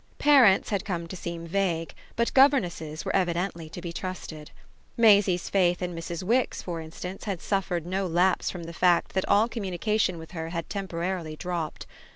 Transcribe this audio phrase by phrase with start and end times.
[0.17, 4.49] Parents had come to seem vague, but governesses were evidently to be trusted.
[4.97, 6.23] Maisie's faith in Mrs.
[6.23, 10.49] Wix for instance had suffered no lapse from the fact that all communication with her
[10.49, 11.85] had temporarily dropped.